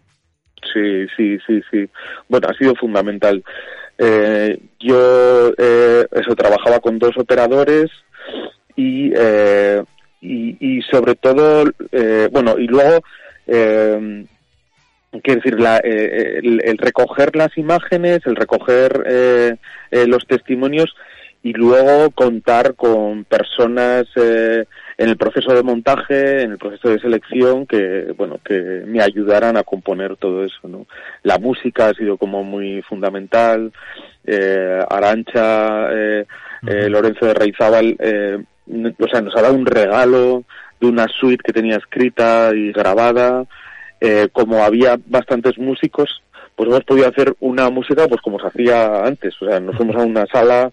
Sí, 0.73 1.07
sí, 1.15 1.37
sí, 1.45 1.61
sí. 1.71 1.89
Bueno, 2.27 2.47
ha 2.49 2.53
sido 2.53 2.75
fundamental. 2.75 3.43
Eh, 3.97 4.59
yo 4.79 5.51
eh, 5.57 6.05
eso 6.11 6.35
trabajaba 6.35 6.79
con 6.79 6.99
dos 6.99 7.17
operadores 7.17 7.87
y 8.75 9.11
eh, 9.15 9.83
y, 10.21 10.81
sobre 10.91 11.15
todo 11.15 11.65
bueno 12.31 12.57
y 12.57 12.67
luego 12.67 13.01
quiero 13.45 14.27
decir 15.23 15.59
la, 15.59 15.77
el, 15.77 16.77
recoger 16.77 17.35
las 17.35 17.57
imágenes 17.57 18.21
el 18.25 18.35
recoger 18.35 19.57
los 19.91 20.27
testimonios 20.27 20.93
y 21.43 21.53
luego 21.53 22.11
contar 22.11 22.75
con 22.75 23.23
personas 23.23 24.05
eh, 24.15 24.65
en 24.97 25.09
el 25.09 25.17
proceso 25.17 25.53
de 25.53 25.63
montaje, 25.63 26.41
en 26.41 26.51
el 26.51 26.57
proceso 26.57 26.89
de 26.89 26.99
selección 26.99 27.67
que 27.67 28.13
bueno 28.17 28.39
que 28.43 28.83
me 28.85 29.01
ayudaran 29.01 29.55
a 29.55 29.63
componer 29.63 30.15
todo 30.17 30.43
eso, 30.43 30.67
¿no? 30.67 30.87
La 31.23 31.37
música 31.37 31.89
ha 31.89 31.93
sido 31.93 32.17
como 32.17 32.43
muy 32.43 32.81
fundamental, 32.81 33.71
eh, 34.25 34.79
Arancha, 34.89 35.93
eh, 35.93 36.25
eh 36.65 36.89
Lorenzo 36.89 37.27
de 37.27 37.33
Reizábal, 37.33 37.95
eh, 37.99 38.43
o 38.99 39.07
sea, 39.07 39.21
nos 39.21 39.35
ha 39.35 39.41
dado 39.41 39.53
un 39.53 39.65
regalo 39.65 40.43
de 40.79 40.87
una 40.87 41.07
suite 41.07 41.43
que 41.43 41.53
tenía 41.53 41.77
escrita 41.77 42.51
y 42.55 42.71
grabada, 42.71 43.45
eh, 44.01 44.27
como 44.31 44.63
había 44.63 44.97
bastantes 45.05 45.57
músicos, 45.57 46.21
pues 46.55 46.69
hemos 46.69 46.83
podido 46.83 47.07
hacer 47.07 47.35
una 47.39 47.69
música 47.69 48.07
pues 48.07 48.21
como 48.21 48.39
se 48.39 48.47
hacía 48.47 49.03
antes, 49.05 49.35
o 49.41 49.47
sea, 49.47 49.59
nos 49.59 49.75
fuimos 49.75 49.95
a 49.95 49.99
una 49.99 50.25
sala 50.25 50.71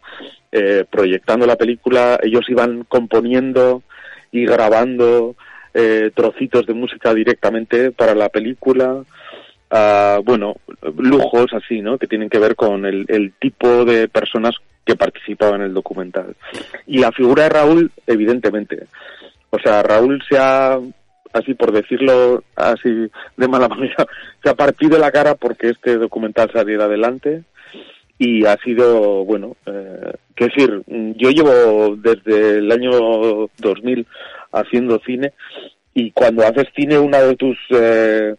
eh, 0.51 0.85
proyectando 0.91 1.47
la 1.47 1.57
película, 1.57 2.19
ellos 2.23 2.49
iban 2.49 2.85
componiendo 2.85 3.83
y 4.35 4.45
grabando 4.47 5.37
eh, 5.73 6.11
trocitos 6.13 6.67
de 6.67 6.75
música 6.75 7.15
directamente 7.15 7.93
para 7.93 8.17
la 8.17 8.29
película. 8.29 9.05
Uh, 9.71 10.23
bueno, 10.25 10.57
lujos 10.99 11.47
así, 11.53 11.81
¿no? 11.81 11.99
Que 11.99 12.09
tienen 12.09 12.29
que 12.29 12.41
ver 12.41 12.57
con 12.57 12.85
el, 12.85 13.07
el 13.09 13.33
tipo 13.41 13.85
de 13.85 14.09
personas 14.09 14.57
que 14.85 14.97
participaban 14.97 15.61
en 15.61 15.69
el 15.69 15.75
documental. 15.75 16.35
Y 16.89 16.99
la 16.99 17.13
figura 17.13 17.45
de 17.45 17.49
Raúl, 17.51 17.93
evidentemente. 18.09 18.87
O 19.51 19.59
sea, 19.61 19.85
Raúl 19.85 20.21
se 20.29 20.37
ha, 20.37 20.81
así 21.33 21.55
por 21.55 21.71
decirlo 21.71 22.43
así 22.57 23.09
de 23.37 23.49
mala 23.49 23.69
manera, 23.75 24.05
se 24.43 24.51
ha 24.51 24.55
partido 24.55 24.99
la 24.99 25.13
cara 25.13 25.37
porque 25.37 25.69
este 25.69 25.97
documental 25.97 26.51
saliera 26.53 26.87
adelante 26.87 27.45
y 28.19 28.45
ha 28.47 28.57
sido, 28.65 29.25
bueno, 29.25 29.57
eh, 29.67 30.13
que 30.35 30.47
decir, 30.47 30.83
yo 31.17 31.31
llevo 31.31 31.97
desde 31.97 32.59
el 32.59 32.71
año 32.71 33.49
2000 33.59 34.07
haciendo 34.53 35.01
cine 35.05 35.33
y 35.95 36.11
cuando 36.13 36.45
haces 36.45 36.67
cine 36.75 36.99
una 36.99 37.21
de 37.21 37.37
tus 37.37 37.57
eh, 37.71 38.35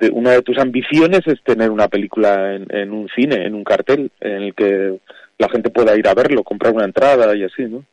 de, 0.00 0.10
una 0.10 0.30
de 0.30 0.42
tus 0.42 0.58
ambiciones 0.58 1.20
es 1.26 1.42
tener 1.42 1.70
una 1.70 1.88
película 1.88 2.54
en, 2.54 2.66
en, 2.70 2.92
un 2.92 3.08
cine, 3.14 3.46
en 3.46 3.54
un 3.54 3.64
cartel, 3.64 4.10
en 4.20 4.42
el 4.42 4.54
que 4.54 4.98
la 5.38 5.48
gente 5.48 5.70
pueda 5.70 5.96
ir 5.96 6.08
a 6.08 6.14
verlo, 6.14 6.42
comprar 6.42 6.74
una 6.74 6.84
entrada 6.84 7.34
y 7.36 7.44
así, 7.44 7.64
¿no? 7.64 7.84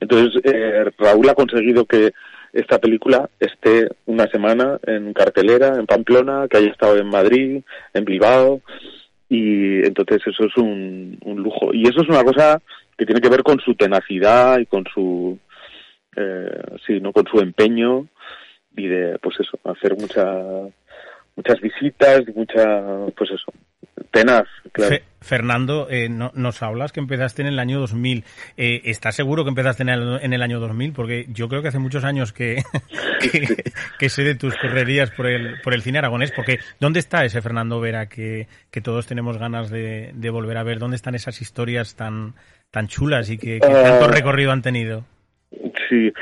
Entonces 0.00 0.40
eh, 0.44 0.90
Raúl 0.98 1.28
ha 1.28 1.34
conseguido 1.34 1.84
que 1.86 2.12
esta 2.52 2.78
película 2.78 3.28
esté 3.38 3.88
una 4.06 4.26
semana 4.28 4.78
en 4.86 5.12
cartelera, 5.12 5.76
en 5.76 5.86
Pamplona, 5.86 6.46
que 6.48 6.58
haya 6.58 6.70
estado 6.70 6.98
en 6.98 7.06
Madrid, 7.06 7.62
en 7.94 8.04
Bilbao, 8.04 8.60
y 9.30 9.86
entonces 9.86 10.20
eso 10.26 10.44
es 10.44 10.56
un, 10.56 11.16
un 11.24 11.42
lujo. 11.42 11.72
Y 11.72 11.88
eso 11.88 12.02
es 12.02 12.08
una 12.08 12.24
cosa 12.24 12.60
que 12.98 13.06
tiene 13.06 13.20
que 13.20 13.30
ver 13.30 13.44
con 13.44 13.60
su 13.60 13.74
tenacidad 13.76 14.58
y 14.58 14.66
con 14.66 14.84
su, 14.92 15.38
eh, 16.16 16.62
sí, 16.84 17.00
¿no? 17.00 17.12
con 17.12 17.26
su 17.28 17.38
empeño 17.38 18.08
y 18.76 18.88
de, 18.88 19.18
pues 19.20 19.36
eso, 19.38 19.58
hacer 19.64 19.96
mucha, 19.96 20.26
muchas 21.36 21.60
visitas 21.60 22.22
mucha, 22.34 23.06
pues 23.16 23.30
eso, 23.30 23.52
tenaz, 24.10 24.46
claro. 24.72 24.96
Fernando, 25.20 25.86
eh, 25.90 26.08
no, 26.08 26.32
nos 26.34 26.62
hablas 26.62 26.92
que 26.92 27.00
empezaste 27.00 27.42
en 27.42 27.48
el 27.48 27.58
año 27.58 27.78
2000. 27.80 28.24
Eh, 28.56 28.80
¿Estás 28.84 29.14
seguro 29.14 29.44
que 29.44 29.50
empezaste 29.50 29.82
en 29.82 29.90
el, 29.90 30.18
en 30.22 30.32
el, 30.32 30.42
año 30.42 30.60
2000? 30.60 30.92
Porque 30.92 31.26
yo 31.28 31.48
creo 31.48 31.62
que 31.62 31.68
hace 31.68 31.78
muchos 31.78 32.04
años 32.04 32.32
que, 32.32 32.62
que, 33.98 34.08
sé 34.08 34.22
de 34.24 34.34
tus 34.34 34.56
correrías 34.56 35.10
por 35.10 35.26
el, 35.26 35.60
por 35.60 35.74
el 35.74 35.82
cine 35.82 35.98
aragonés. 35.98 36.32
Porque 36.32 36.58
¿dónde 36.78 37.00
está 37.00 37.24
ese 37.24 37.42
Fernando 37.42 37.80
Vera 37.80 38.06
que, 38.06 38.48
que 38.70 38.80
todos 38.80 39.06
tenemos 39.06 39.36
ganas 39.36 39.70
de, 39.70 40.12
de, 40.14 40.30
volver 40.30 40.56
a 40.56 40.62
ver? 40.62 40.78
¿Dónde 40.78 40.96
están 40.96 41.14
esas 41.14 41.40
historias 41.42 41.94
tan, 41.94 42.34
tan 42.70 42.88
chulas 42.88 43.28
y 43.28 43.36
que, 43.36 43.60
tanto 43.60 44.04
ah. 44.06 44.08
recorrido 44.08 44.52
han 44.52 44.62
tenido? 44.62 45.04
Sí, 45.88 46.12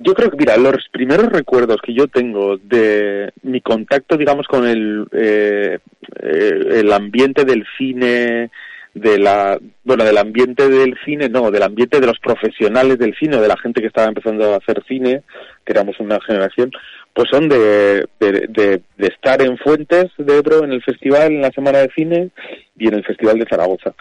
yo 0.00 0.14
creo 0.14 0.30
que, 0.30 0.36
mira, 0.36 0.56
los 0.56 0.88
primeros 0.92 1.26
recuerdos 1.30 1.78
que 1.82 1.94
yo 1.94 2.06
tengo 2.08 2.56
de 2.58 3.32
mi 3.42 3.60
contacto, 3.60 4.16
digamos, 4.16 4.46
con 4.46 4.66
el, 4.66 5.06
eh, 5.12 5.78
eh, 6.22 6.60
el 6.74 6.92
ambiente 6.92 7.44
del 7.44 7.66
cine, 7.76 8.50
de 8.94 9.18
la, 9.18 9.58
bueno, 9.84 10.04
del 10.04 10.18
ambiente 10.18 10.68
del 10.68 10.96
cine, 11.04 11.28
no, 11.28 11.50
del 11.50 11.62
ambiente 11.62 12.00
de 12.00 12.06
los 12.06 12.18
profesionales 12.20 12.98
del 12.98 13.14
cine, 13.16 13.38
de 13.38 13.48
la 13.48 13.56
gente 13.56 13.80
que 13.80 13.88
estaba 13.88 14.08
empezando 14.08 14.52
a 14.52 14.58
hacer 14.58 14.82
cine, 14.86 15.22
que 15.64 15.72
éramos 15.72 15.98
una 15.98 16.20
generación, 16.20 16.70
pues 17.12 17.28
son 17.30 17.48
de, 17.48 18.06
de, 18.20 18.48
de, 18.48 18.82
estar 18.98 19.42
en 19.42 19.58
Fuentes 19.58 20.06
de 20.16 20.36
Ebro, 20.36 20.64
en 20.64 20.72
el 20.72 20.82
festival, 20.82 21.32
en 21.32 21.42
la 21.42 21.50
Semana 21.50 21.78
de 21.78 21.90
Cine 21.94 22.30
y 22.76 22.88
en 22.88 22.94
el 22.94 23.04
Festival 23.04 23.38
de 23.38 23.46
Zaragoza. 23.48 23.94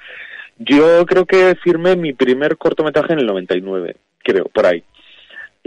Yo 0.60 1.06
creo 1.06 1.26
que 1.26 1.56
firmé 1.64 1.96
mi 1.96 2.14
primer 2.14 2.58
cortometraje 2.58 3.14
en 3.14 3.20
el 3.20 3.28
99, 3.28 3.96
creo, 4.24 4.46
por 4.46 4.66
ahí. 4.66 4.84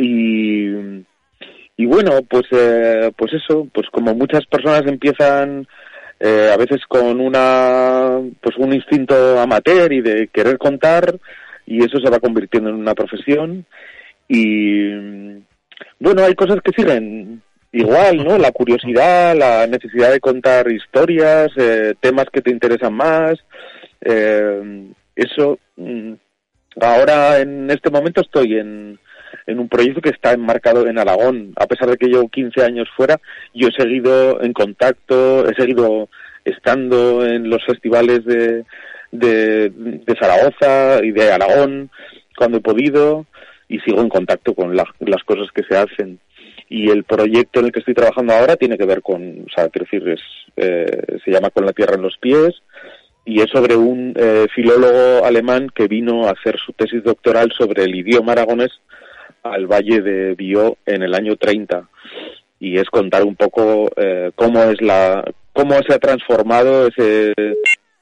Y, 0.01 1.05
y 1.77 1.87
bueno, 1.87 2.23
pues, 2.29 2.45
eh, 2.53 3.13
pues 3.17 3.35
eso, 3.35 3.69
pues 3.73 3.87
como 3.91 4.15
muchas 4.15 4.47
personas 4.47 4.83
empiezan 4.87 5.67
eh, 6.19 6.51
a 6.53 6.57
veces 6.57 6.81
con 6.89 7.21
una, 7.21 8.19
pues 8.41 8.57
un 8.57 8.73
instinto 8.73 9.39
amateur 9.39 9.93
y 9.93 10.01
de 10.01 10.29
querer 10.29 10.57
contar, 10.57 11.19
y 11.67 11.85
eso 11.85 11.99
se 11.99 12.09
va 12.09 12.19
convirtiendo 12.19 12.71
en 12.71 12.77
una 12.77 12.95
profesión. 12.95 13.67
Y 14.27 14.91
bueno, 15.99 16.25
hay 16.25 16.35
cosas 16.35 16.61
que 16.65 16.73
siguen 16.73 17.43
igual, 17.73 18.25
¿no? 18.25 18.39
La 18.39 18.53
curiosidad, 18.53 19.37
la 19.37 19.67
necesidad 19.67 20.13
de 20.13 20.21
contar 20.21 20.71
historias, 20.73 21.51
eh, 21.57 21.95
temas 22.01 22.27
que 22.33 22.41
te 22.41 22.51
interesan 22.51 22.95
más. 22.95 23.35
Eh, 24.01 24.93
eso, 25.15 25.59
mm, 25.77 26.15
ahora 26.81 27.41
en 27.41 27.71
este 27.71 27.91
momento 27.91 28.23
estoy 28.23 28.57
en, 28.57 28.99
en 29.51 29.59
un 29.59 29.69
proyecto 29.69 30.01
que 30.01 30.11
está 30.11 30.33
enmarcado 30.33 30.87
en 30.87 30.99
Aragón. 30.99 31.53
A 31.57 31.67
pesar 31.67 31.91
de 31.91 31.97
que 31.97 32.07
llevo 32.07 32.29
15 32.29 32.63
años 32.63 32.89
fuera, 32.97 33.21
yo 33.53 33.69
he 33.69 33.73
seguido 33.73 34.43
en 34.43 34.53
contacto, 34.53 35.49
he 35.49 35.55
seguido 35.55 36.09
estando 36.45 37.27
en 37.27 37.51
los 37.51 37.65
festivales 37.67 38.25
de, 38.25 38.65
de, 39.11 40.17
Zaragoza 40.19 41.05
y 41.05 41.11
de 41.11 41.33
Aragón 41.33 41.91
cuando 42.37 42.59
he 42.59 42.63
podido 42.63 43.27
y 43.69 43.79
sigo 43.81 44.01
en 44.01 44.09
contacto 44.09 44.55
con 44.55 44.75
las 44.75 45.25
cosas 45.25 45.49
que 45.55 45.65
se 45.65 45.77
hacen. 45.77 46.19
Y 46.69 46.89
el 46.89 47.03
proyecto 47.03 47.59
en 47.59 47.67
el 47.67 47.73
que 47.73 47.81
estoy 47.81 47.95
trabajando 47.95 48.33
ahora 48.33 48.57
tiene 48.57 48.79
que 48.79 48.87
ver 48.87 49.03
con, 49.03 49.45
o 49.47 49.51
sea, 49.55 49.69
quiero 49.69 49.87
decir, 49.91 50.19
eh, 50.57 51.19
se 51.25 51.31
llama 51.31 51.51
Con 51.51 51.67
la 51.67 51.73
Tierra 51.73 51.97
en 51.97 52.03
los 52.03 52.17
Pies 52.19 52.55
y 53.25 53.41
es 53.41 53.51
sobre 53.51 53.77
un 53.77 54.15
eh, 54.17 54.47
filólogo 54.55 55.25
alemán 55.25 55.69
que 55.75 55.89
vino 55.89 56.27
a 56.27 56.31
hacer 56.31 56.57
su 56.65 56.73
tesis 56.73 57.03
doctoral 57.03 57.53
sobre 57.57 57.85
el 57.85 57.95
idioma 57.95 58.33
aragonés 58.33 58.71
al 59.43 59.67
Valle 59.67 60.01
de 60.01 60.35
Bió 60.35 60.77
en 60.87 61.03
el 61.03 61.15
año 61.15 61.37
30 61.37 61.89
y 62.59 62.79
es 62.79 62.89
contar 62.91 63.25
un 63.25 63.37
poco 63.37 63.91
eh, 63.97 64.31
cómo 64.35 64.63
es 64.65 64.81
la 64.83 65.25
cómo 65.53 65.75
se 65.83 65.95
ha 65.95 65.99
transformado 65.99 66.89
ese, 66.89 67.33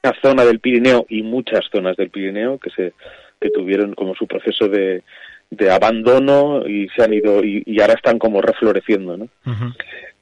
esa 0.03 0.15
zona 0.23 0.45
del 0.45 0.61
Pirineo 0.61 1.07
y 1.09 1.23
muchas 1.23 1.65
zonas 1.71 1.97
del 1.97 2.11
Pirineo 2.11 2.59
que 2.59 2.71
se 2.71 2.93
que 3.41 3.51
tuvieron 3.51 3.95
como 3.95 4.15
su 4.17 4.27
proceso 4.27 4.69
de, 4.69 5.03
de 5.51 5.71
abandono 5.71 6.67
y 6.67 6.89
se 6.89 7.05
han 7.05 7.15
ido 7.15 7.45
y 7.45 7.81
ahora 7.81 7.95
están 7.95 8.19
como 8.19 8.43
refloreciendo, 8.43 9.17
¿no? 9.17 9.29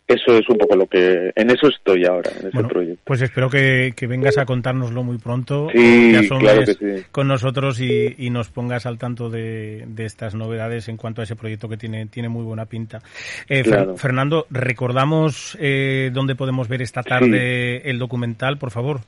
Eso 0.07 0.39
es 0.39 0.49
un 0.49 0.57
poco 0.57 0.77
lo 0.77 0.87
que 0.87 1.33
en 1.35 1.51
eso 1.51 1.69
estoy 1.69 2.05
ahora 2.05 2.31
en 2.41 2.49
ese 2.49 2.63
proyecto. 2.65 3.03
pues 3.05 3.23
espero 3.23 3.51
que, 3.51 3.93
vengas 4.09 4.39
a 4.39 4.45
contárnoslo 4.45 5.03
muy 5.03 5.19
pronto 5.19 5.69
sí, 5.73 6.13
claro 6.39 6.65
que 6.65 6.75
sí. 6.75 7.05
con 7.11 7.27
nosotros 7.27 7.81
y, 7.81 8.15
y, 8.17 8.31
nos 8.31 8.49
pongas 8.49 8.87
al 8.87 8.99
tanto 8.99 9.29
de, 9.31 9.85
de, 9.87 10.05
estas 10.05 10.35
novedades 10.35 10.89
en 10.89 10.97
cuanto 10.97 11.23
a 11.23 11.25
ese 11.25 11.35
proyecto 11.35 11.69
que 11.69 11.77
tiene 11.77 12.07
tiene 12.07 12.29
muy 12.29 12.45
buena 12.45 12.67
pinta. 12.67 13.01
Eh, 13.49 13.65
Fernando 13.97 14.47
recordamos 14.51 15.59
eh, 15.61 16.11
dónde 16.13 16.37
podemos 16.37 16.69
ver 16.69 16.83
esta 16.83 17.03
tarde 17.03 17.79
el 17.89 17.99
documental 17.99 18.59
por 18.59 18.71
favor 18.71 19.01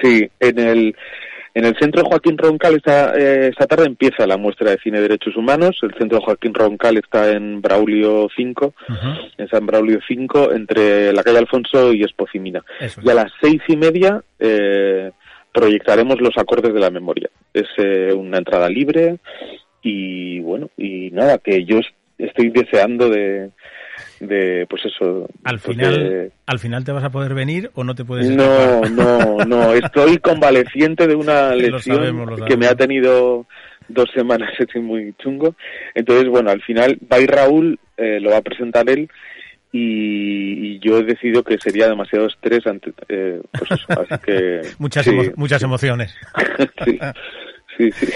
sí 0.00 0.30
en 0.40 0.58
el 0.58 0.96
En 1.54 1.64
el 1.66 1.76
Centro 1.78 2.02
Joaquín 2.04 2.38
Roncal 2.38 2.76
esta, 2.76 3.14
eh, 3.14 3.48
esta 3.48 3.66
tarde 3.66 3.86
empieza 3.86 4.26
la 4.26 4.36
muestra 4.38 4.70
de 4.70 4.78
cine 4.78 4.98
de 4.98 5.08
derechos 5.08 5.36
humanos. 5.36 5.78
El 5.82 5.92
Centro 5.98 6.20
Joaquín 6.20 6.54
Roncal 6.54 6.96
está 6.96 7.30
en 7.32 7.60
Braulio 7.60 8.28
5, 8.34 8.74
en 9.38 9.48
San 9.48 9.66
Braulio 9.66 9.98
5, 10.08 10.52
entre 10.52 11.12
la 11.12 11.22
calle 11.22 11.38
Alfonso 11.38 11.92
y 11.92 12.02
Espocimina. 12.04 12.64
Eso. 12.80 13.00
Y 13.04 13.10
a 13.10 13.14
las 13.14 13.32
seis 13.40 13.60
y 13.68 13.76
media 13.76 14.22
eh, 14.38 15.10
proyectaremos 15.52 16.20
los 16.20 16.36
acordes 16.38 16.72
de 16.72 16.80
la 16.80 16.90
memoria. 16.90 17.28
Es 17.52 17.66
eh, 17.76 18.12
una 18.14 18.38
entrada 18.38 18.68
libre 18.70 19.18
y 19.82 20.40
bueno, 20.40 20.70
y 20.76 21.10
nada, 21.10 21.38
que 21.38 21.64
yo 21.64 21.78
est- 21.78 21.94
estoy 22.18 22.50
deseando 22.50 23.08
de, 23.10 23.50
de 24.20 24.66
pues 24.68 24.84
eso. 24.84 25.28
Al 25.44 25.58
final, 25.60 26.32
al 26.46 26.58
final 26.58 26.84
te 26.84 26.92
vas 26.92 27.04
a 27.04 27.10
poder 27.10 27.34
venir 27.34 27.70
o 27.74 27.84
no 27.84 27.94
te 27.94 28.04
puedes 28.04 28.28
no, 28.28 28.44
escapar? 28.84 28.90
no, 28.90 29.44
no. 29.44 29.72
Estoy 29.74 30.18
convaleciente 30.18 31.06
de 31.06 31.14
una 31.14 31.50
Lo 31.54 31.56
lesión 31.56 31.96
sabemos, 31.96 32.38
lo 32.38 32.44
que 32.46 32.56
me 32.56 32.66
ha 32.66 32.74
tenido 32.74 33.46
dos 33.88 34.08
semanas, 34.14 34.50
estoy 34.58 34.80
muy 34.82 35.14
chungo. 35.18 35.54
Entonces, 35.94 36.28
bueno, 36.28 36.50
al 36.50 36.62
final 36.62 36.98
va 37.12 37.20
ir 37.20 37.30
Raúl, 37.30 37.78
eh, 37.96 38.20
lo 38.20 38.30
va 38.30 38.38
a 38.38 38.42
presentar 38.42 38.88
él 38.88 39.08
y, 39.72 40.74
y 40.74 40.78
yo 40.80 40.98
he 40.98 41.02
decidido 41.04 41.42
que 41.42 41.56
sería 41.58 41.88
demasiado 41.88 42.26
estrés 42.26 42.66
ante, 42.66 42.92
eh, 43.08 43.40
pues 43.58 43.70
eso, 43.72 44.00
así 44.00 44.22
que 44.24 44.60
Muchas, 44.78 45.04
sí, 45.04 45.10
emo- 45.10 45.32
muchas 45.36 45.62
emociones. 45.62 46.14
sí, 46.84 46.98
sí, 47.78 47.90
sí. 47.92 48.06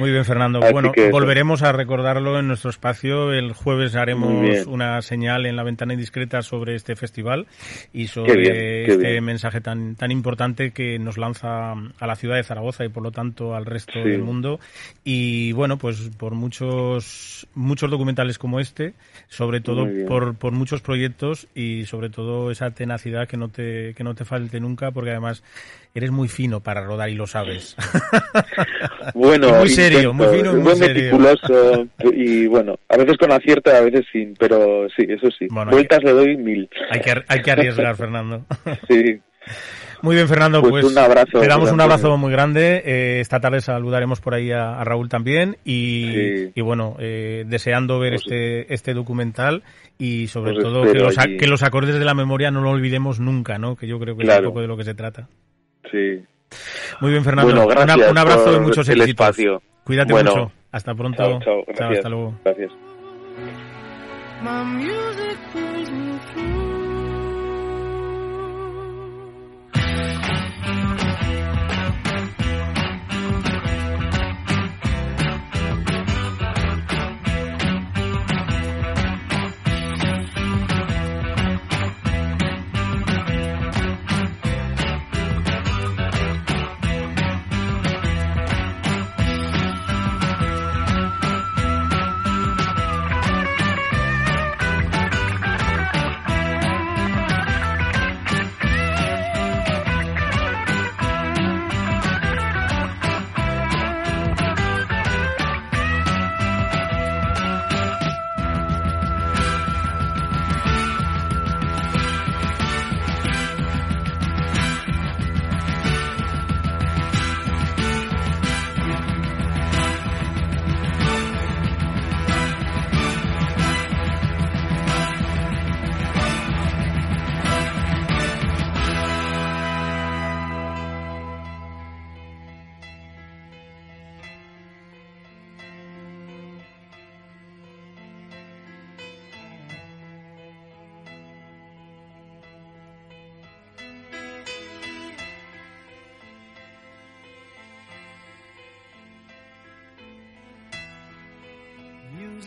Muy 0.00 0.12
bien, 0.12 0.24
Fernando. 0.24 0.60
Así 0.62 0.72
bueno, 0.72 0.92
volveremos 1.12 1.62
a 1.62 1.72
recordarlo 1.72 2.38
en 2.38 2.48
nuestro 2.48 2.70
espacio. 2.70 3.34
El 3.34 3.52
jueves 3.52 3.94
haremos 3.96 4.66
una 4.66 5.02
señal 5.02 5.44
en 5.44 5.56
la 5.56 5.62
ventana 5.62 5.92
indiscreta 5.92 6.40
sobre 6.40 6.74
este 6.74 6.96
festival 6.96 7.46
y 7.92 8.06
sobre 8.06 8.32
Qué 8.32 8.38
bien, 8.38 8.54
qué 8.54 8.84
este 8.92 9.10
bien. 9.10 9.24
mensaje 9.24 9.60
tan, 9.60 9.96
tan 9.96 10.10
importante 10.10 10.70
que 10.70 10.98
nos 10.98 11.18
lanza 11.18 11.72
a 11.72 12.06
la 12.06 12.16
ciudad 12.16 12.36
de 12.36 12.44
Zaragoza 12.44 12.82
y 12.86 12.88
por 12.88 13.02
lo 13.02 13.10
tanto 13.12 13.54
al 13.54 13.66
resto 13.66 13.92
Sí. 13.92 14.08
del 14.08 14.22
mundo. 14.22 14.58
Y 15.04 15.52
bueno, 15.52 15.76
pues 15.76 16.10
por 16.16 16.32
muchos, 16.34 17.46
muchos 17.54 17.90
documentales 17.90 18.38
como 18.38 18.58
este, 18.58 18.94
sobre 19.28 19.60
todo 19.60 19.86
por, 20.08 20.34
por 20.34 20.52
muchos 20.52 20.80
proyectos 20.80 21.46
y 21.54 21.84
sobre 21.84 22.08
todo 22.08 22.50
esa 22.50 22.70
tenacidad 22.70 23.28
que 23.28 23.36
no 23.36 23.48
te, 23.50 23.92
que 23.94 24.02
no 24.02 24.14
te 24.14 24.24
falte 24.24 24.60
nunca 24.60 24.92
porque 24.92 25.10
además 25.10 25.42
eres 25.92 26.10
muy 26.10 26.28
fino 26.28 26.60
para 26.60 26.84
rodar 26.84 27.10
y 27.10 27.16
lo 27.16 27.26
sabes. 27.26 27.76
Bueno, 29.14 29.48
Y 29.50 29.52
muy 29.52 29.68
serio, 29.68 29.89
muy 30.12 30.26
fino 30.36 30.50
y 30.52 30.54
muy 30.54 30.62
muy 30.62 30.76
serio. 30.76 31.16
meticuloso 31.18 31.86
y 32.12 32.46
bueno, 32.46 32.76
a 32.88 32.96
veces 32.96 33.16
con 33.18 33.32
acierto, 33.32 33.70
a 33.70 33.80
veces 33.80 34.04
sin, 34.12 34.34
pero 34.34 34.86
sí, 34.96 35.04
eso 35.08 35.28
sí. 35.38 35.46
Bueno, 35.50 35.70
Vueltas 35.70 36.02
le 36.02 36.12
doy 36.12 36.36
mil. 36.36 36.68
Hay 36.90 37.00
que, 37.00 37.14
hay 37.28 37.40
que 37.42 37.50
arriesgar, 37.50 37.96
Fernando. 37.96 38.44
Sí. 38.88 39.20
Muy 40.02 40.14
bien, 40.16 40.28
Fernando, 40.28 40.60
pues, 40.62 40.82
Pues 40.84 40.84
un 40.92 40.98
abrazo, 40.98 41.40
te 41.40 41.46
damos 41.46 41.70
un 41.72 41.80
abrazo 41.80 42.16
muy 42.16 42.32
grande. 42.32 42.82
Eh, 42.86 43.20
esta 43.20 43.38
tarde 43.40 43.60
saludaremos 43.60 44.20
por 44.20 44.32
ahí 44.34 44.50
a, 44.50 44.78
a 44.80 44.84
Raúl 44.84 45.08
también 45.10 45.58
y, 45.64 46.06
Sí. 46.14 46.52
y 46.54 46.60
bueno, 46.62 46.96
eh, 46.98 47.44
deseando 47.46 47.98
ver 47.98 48.14
Os- 48.14 48.22
este, 48.22 48.72
este 48.72 48.94
documental 48.94 49.62
y 49.98 50.28
sobre 50.28 50.52
Os 50.52 50.62
todo 50.62 50.82
que 50.90 50.98
los, 50.98 51.18
allí. 51.18 51.36
que 51.36 51.46
los 51.46 51.62
acordes 51.62 51.98
de 51.98 52.04
la 52.06 52.14
memoria 52.14 52.50
no 52.50 52.62
lo 52.62 52.70
olvidemos 52.70 53.20
nunca, 53.20 53.58
¿no? 53.58 53.76
Que 53.76 53.86
yo 53.86 53.98
creo 53.98 54.16
que 54.16 54.24
es 54.26 54.38
un 54.38 54.44
poco 54.44 54.62
de 54.62 54.68
lo 54.68 54.76
que 54.78 54.84
se 54.84 54.94
trata. 54.94 55.28
Sí. 55.90 56.22
Muy 57.00 57.10
bien, 57.12 57.22
Fernando. 57.22 57.52
Bueno, 57.52 57.66
gracias 57.68 58.10
un 58.10 58.18
abrazo 58.18 58.44
por 58.44 58.52
de 58.54 58.60
muchos 58.60 58.88
el 58.88 59.00
éxitos. 59.02 59.26
espacio. 59.28 59.62
Cuídate 59.90 60.12
Bueno. 60.12 60.30
mucho. 60.30 60.52
Hasta 60.70 60.94
pronto. 60.94 61.18
Chao, 61.20 61.40
chao. 61.40 61.64
Gracias. 61.66 61.98
hasta 61.98 62.08
luego. 62.10 62.34
Gracias. 62.44 62.70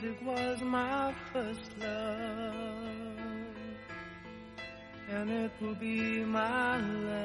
Music 0.04 0.26
was 0.26 0.62
my 0.62 1.14
first 1.32 1.72
love, 1.80 3.08
and 5.10 5.30
it 5.30 5.52
will 5.62 5.76
be 5.76 6.26
my 6.26 6.78
last. 6.78 7.24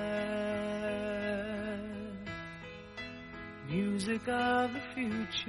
Music 3.68 4.28
of 4.28 4.72
the 4.74 4.80
future, 4.94 5.48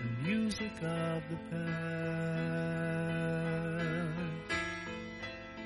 the 0.00 0.08
music 0.26 0.72
of 0.82 1.22
the 1.28 1.36
past, 1.50 1.68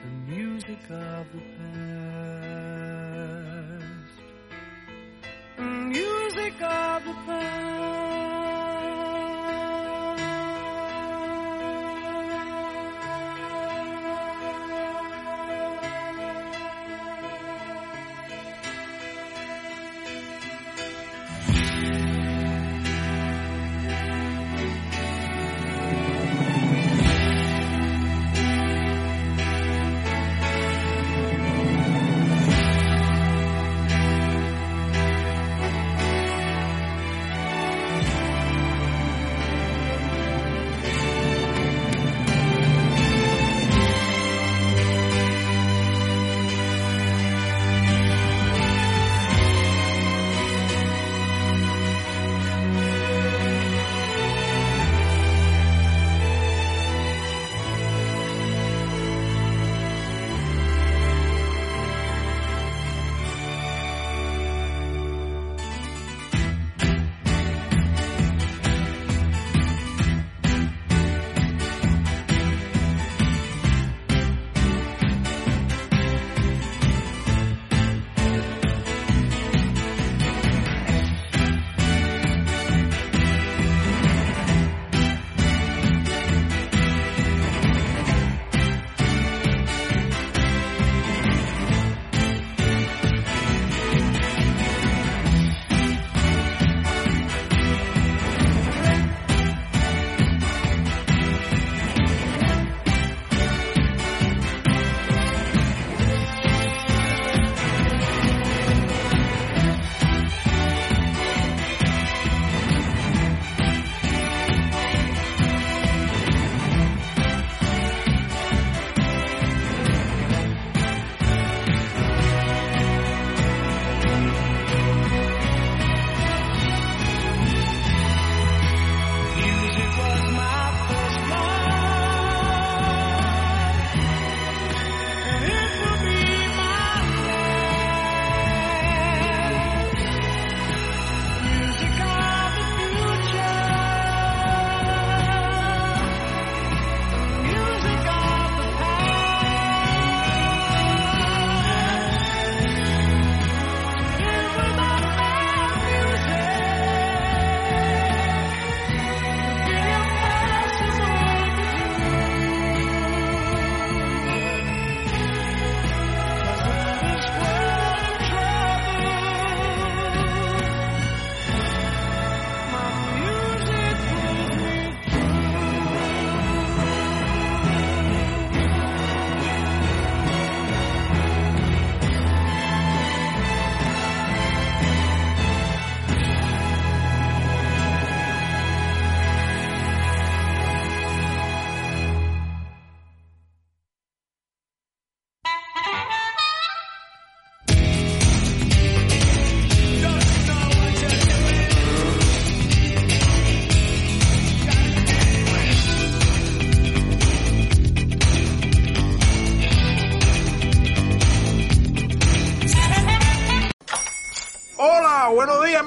the 0.02 0.10
music 0.26 0.90
of 0.90 1.26
the 1.32 1.40
past. 1.56 2.51